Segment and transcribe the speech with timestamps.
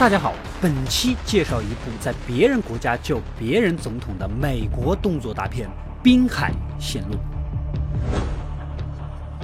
[0.00, 0.32] 大家好，
[0.62, 5.68] 本期介绍一部在别人国家救别人总统的美国动作大片
[6.02, 7.16] 《滨海线路》。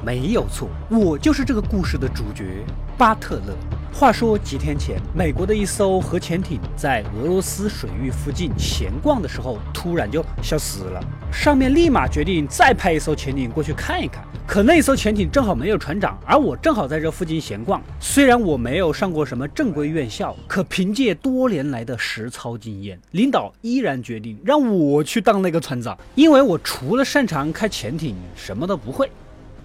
[0.03, 2.65] 没有错，我就是这个故事的主角
[2.97, 3.55] 巴特勒。
[3.93, 11.01] 话说几天前，美国的一艘核潜艇在俄罗斯水域附近闲逛的时候，突然就消失了。
[11.33, 14.23] 上面立马决定再派一艘潜艇过去看一看。
[14.47, 17.83] 可那艘潜艇正好没有船长，而我正好在这附近闲逛。
[17.99, 29.11] 虽然我没有上过什么正规院校，可凭借多年来的实操经验，领导依然决定让我去当那个船长，因为我除了擅长开潜艇，什么都不会。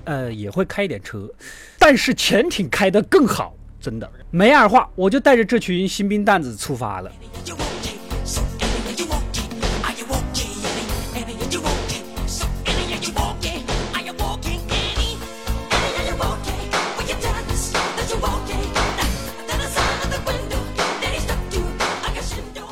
[0.06, 1.30] 呃，也会开一点车，
[1.78, 7.12] 但是潜艇开得更好，真的没二话，我就带着这群新兵蛋子出发了。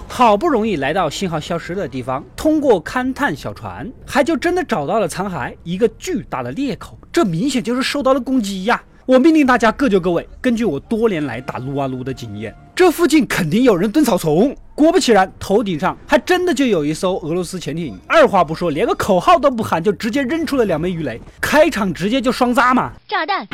[0.07, 8.83] 好不容易来到信号消失的地方，通过勘探小船，还就真的找到了残骸，一个巨大的裂口，这明显就是受到了攻击呀！
[9.09, 10.29] 我命令大家各就各位。
[10.39, 14.55] 根据我多年来打撸啊撸的经验，这附近肯定有人蹲草丛。
[14.75, 17.97] 果不其然，头顶上还真的就有一艘俄罗斯潜艇。
[18.07, 22.91] 二话不说，连个口号都不喊，就直接扔出了两枚鱼雷，开场直接就双炸嘛！
[23.07, 23.47] 炸弹，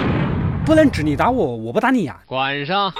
[0.65, 2.19] 不能只你打我，我不打你呀！
[2.25, 2.93] 管上。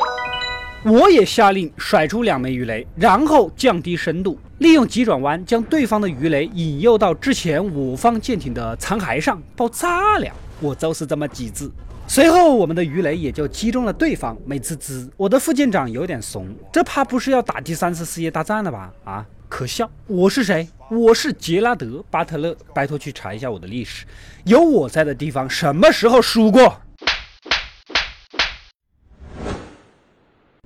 [0.86, 10.32] 我也下令甩出两枚鱼雷，然后降低深度，利用急转弯将对方的鱼雷引诱到之前我方舰艇的残骸上爆炸了。
[10.62, 11.70] 我就是这么机智。
[12.08, 15.12] 随后我们的鱼雷也就击中了对方，美滋滋。
[15.18, 18.94] 我的副舰长有点怂，这怕不是要打第三次世界大战了吧？
[19.04, 19.90] 啊，可笑！
[20.06, 20.70] 我是谁？
[20.90, 22.56] 我是杰拉德·巴特勒。
[22.76, 24.06] 拜托去查一下我的历史，
[24.46, 26.80] 有我在的地方什么时候输过？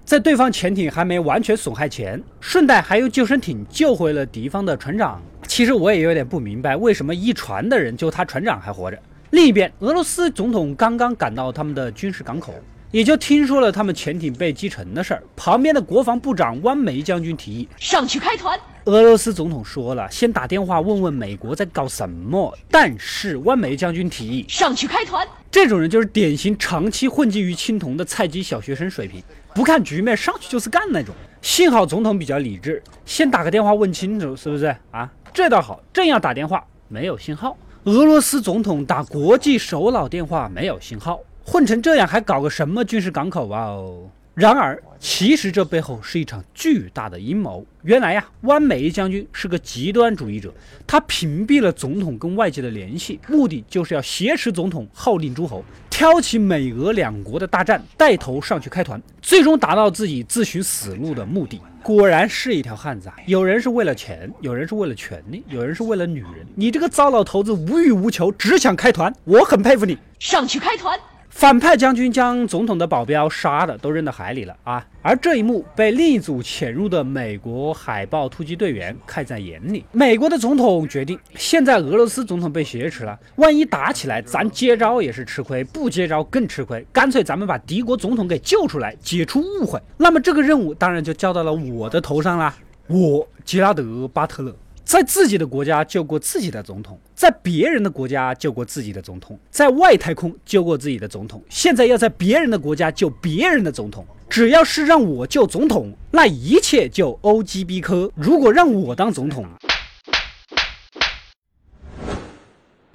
[0.03, 5.21] 在对方潜艇还没完全损害前，顺带还用救生艇救回了敌方的船长。
[5.47, 8.99] 其实我也有点不明白，为什么一船的人就他船长还活着？
[9.31, 12.51] 另一边，俄罗斯总统刚刚赶到他们的军事港口，
[12.89, 15.21] 也就听说了他们潜艇被击沉的事儿。
[15.35, 18.59] 旁边的国防部长弯梅将军提议上去开团。
[18.85, 22.57] 俄罗斯总统说了，先打电话问问美国在搞什么。
[22.71, 25.27] 但是弯梅将军提议上去开团。
[25.51, 29.21] 这种人就是典型长期混迹于青铜的菜鸡小学生水平。
[29.53, 31.13] 不看局面，上去就是干那种。
[31.43, 35.11] 幸好总统比较理智，先打个电话问清楚，是不是啊？
[35.31, 37.55] 这倒好，正要打电话，没有信号。
[37.85, 43.61] 俄罗斯总统打国际首脑电话没有信号，混成这样还搞个什么军事港口哇？
[43.67, 44.03] 哦。
[44.33, 47.65] 然而，其实这背后是一场巨大的阴谋。
[47.83, 50.53] 原来呀，湾美将军是个极端主义者，
[50.85, 55.63] 他屏蔽了总统跟外界的联系，目的就是要挟持总统，号令诸侯，
[55.99, 61.59] 挑起美俄两国的大战，带头上去开团，最终达到自己自寻死路的目的。
[61.83, 63.15] 果然是一条汉子啊！
[63.25, 66.47] 有人是为了钱，有人是为了权利，有人是为了女人。
[66.55, 69.97] 你这个糟老头子无欲无求，只想开团，我很佩服你。
[70.19, 70.97] 上去开团。
[71.39, 74.85] 反派将军将总统的保镖杀的，都扔到海里了啊！
[75.01, 79.85] 而这一幕被另一组潜入的美国海豹突击队员看在眼里。
[79.93, 86.85] 美国的总统决定，现在俄罗斯总统被挟持了，万一打起来，咱接招也是吃亏，不接招更吃亏。
[86.91, 89.81] 干脆咱们把敌国总统给救出来，解除误会。
[89.95, 92.53] 那么这个任务当然就交到了我的头上啦，
[92.87, 94.53] 我杰拉德·巴特勒。
[94.89, 104.03] 在自己的国家救过自己的总统，在别人的国家救过自己的总统，在外太空救过自己的总统，现在要在别人的国家救别人的总统。
[104.27, 108.11] 只要是让我救总统，那一切就 O G B 科。
[108.15, 109.45] 如果让我当总统，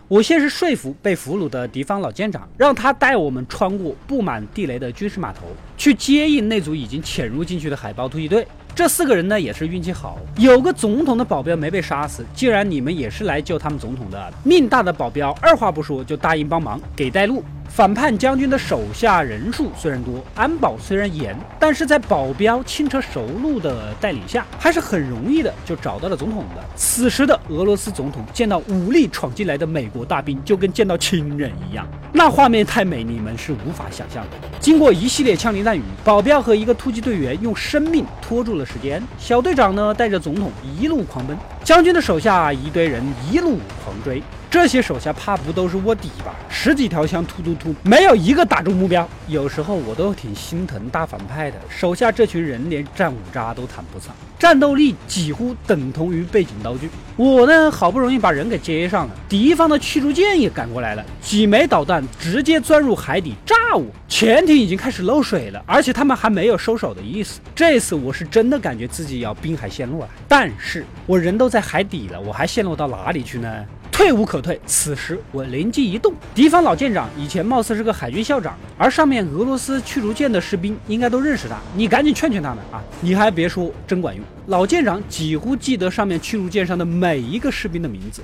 [0.09, 5.43] 我先是说服被俘虏的敌方老舰长，让他带我们穿过布满地雷的军事码头，
[5.77, 8.45] 去接应那组已经潜入进去的海豹突击队。
[8.75, 12.27] 这四个人呢也是运气好，有个总统的保镖没被杀死。
[12.35, 17.45] 既然你们也是来救他们总统的，命大的保镖二话不说就答应帮忙，给带路。
[17.69, 26.63] 反叛将军的手下人数虽然多，安保虽然严，但是在保镖轻车熟路的带领下，还是很容易的就找到了总统的。
[26.77, 34.31] 此时的俄罗斯总统见到武力闯进来的美国大兵，就跟见到亲人一样，那画面太美，你们是无法想象的。
[34.61, 39.03] 经过一系列枪林弹雨，保镖和一个突击队员用生命拖住了时间。
[39.19, 41.37] 小队长呢，带着总统一路狂奔。
[41.65, 44.23] 将军的手下一堆人一路狂追。
[44.51, 46.33] 这些手下怕不都是卧底吧？
[46.49, 49.09] 十几条枪突突突，没有一个打中目标。
[49.27, 56.89] 有时候我都挺心疼大反派的，手下这群人连战五渣都谈不上，战斗力几乎等同于背景道具。
[57.17, 67.41] 我呢，好不容易把人给接上了，敌方的驱逐舰也赶过来了，几枚导弹直接钻入海底炸我，潜艇已经开始漏水了，而且他们还没有收手的意思。
[67.57, 73.65] 这次我是真的感觉自己要滨海陷落了，但是我人都在海底了，我还陷落到哪里去呢？
[73.93, 82.83] 退无可退，此时我灵机一动，敌方老舰长以前貌似是个海军校长，而上面俄罗斯驱逐舰的士兵应该都认识他，你赶紧劝劝他们啊！
[83.01, 84.25] 你还别说，真管用。
[84.49, 88.21] 老舰长几乎记得上面驱逐舰上的每一个士兵的名字：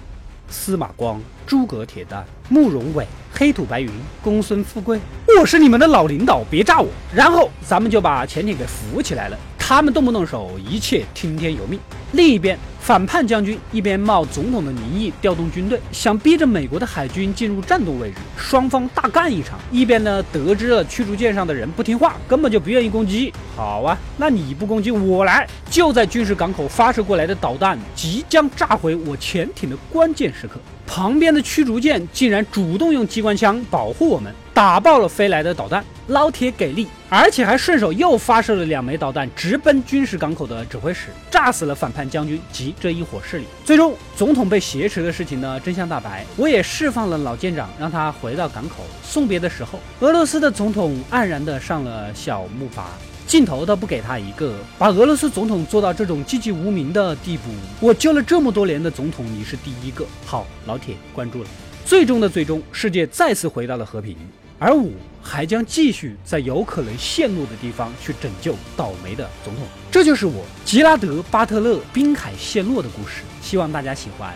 [0.48, 3.88] 司马光、诸葛铁蛋、慕容伟、黑土白云、
[4.20, 4.98] 公孙富贵。
[5.38, 6.88] 我是你们的老领导，别炸我！
[7.14, 9.38] 然后咱们就把潜艇给扶起来了。
[9.56, 11.78] 他们动不动手，一切听天由命。
[12.10, 23.32] 另一边，反叛将军一边冒总统的名义调动军队，想逼着美国的海军进入战斗位置，双方大干一场；一边呢，得知了驱逐舰上的人不听话，根本就不愿意攻击。
[23.54, 25.46] 好啊，那你不攻击，我来。
[25.70, 30.58] 就在军事港口发射过来的导弹即将炸毁我潜艇的关键时刻。
[30.84, 35.84] 旁边的驱逐舰竟然主动用机关枪保护我们，打爆了飞来的导弹。
[36.08, 43.46] 老铁给力，而且还顺手又发射了两枚导弹，直奔军事港口的指挥室，炸死了反叛将军及这一伙势力。
[43.64, 48.84] 最终，总统被挟持的事情呢真相大白，我也释放了老舰长，让他回到港口。
[49.02, 52.82] 送别的时候，俄罗斯的总统黯然的上了小木筏。
[53.26, 57.44] 镜头都不给他一个，把俄罗斯总统做到这种寂寂无名的地步。
[57.80, 60.04] 我救了这么多年的总统，你是第一个。
[60.26, 61.48] 好，老铁关注了。
[61.86, 64.14] 最终的最终，世界再次回到了和平，
[64.60, 64.90] 而我
[65.22, 69.64] 还将继续在有可能陷落的地方去拯救倒霉的总统。
[69.90, 73.22] 这就是我吉拉德·巴特勒滨海陷落的故事。
[73.40, 74.34] 希望大家喜欢。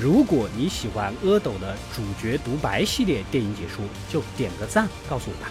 [0.00, 5.50] 如果你喜欢阿斗的主角独白系列电影解说，就点个赞告诉我吧。